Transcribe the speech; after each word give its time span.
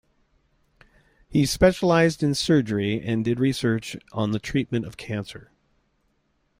He 1.29 1.45
specialised 1.45 2.23
in 2.23 2.33
surgery 2.33 2.99
and 3.01 3.23
did 3.23 3.39
research 3.39 3.95
on 4.11 4.31
the 4.31 4.39
treatment 4.39 4.87
of 4.87 4.97
cancer. 4.97 5.51